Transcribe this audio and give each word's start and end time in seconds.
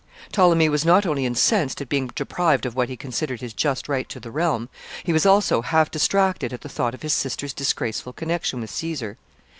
Ptolemy 0.31 0.67
was 0.67 0.83
not 0.83 1.05
only 1.05 1.27
incensed 1.27 1.79
at 1.79 1.87
being 1.87 2.07
deprived 2.15 2.65
of 2.65 2.73
what 2.75 2.89
he 2.89 2.97
considered 2.97 3.39
his 3.39 3.53
just 3.53 3.87
right 3.87 4.09
to 4.09 4.19
the 4.19 4.31
realm, 4.31 4.67
he 5.03 5.13
was 5.13 5.27
also 5.27 5.61
half 5.61 5.91
distracted 5.91 6.51
at 6.51 6.61
the 6.61 6.69
thought 6.69 6.95
of 6.95 7.03
his 7.03 7.13
sister's 7.13 7.53
disgraceful 7.53 8.11
connection 8.11 8.61
with 8.61 8.71
Caesar. 8.71 9.19